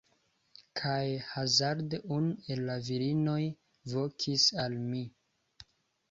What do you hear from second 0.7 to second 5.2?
Kaj hazarde unu el la virinoj vokis al mi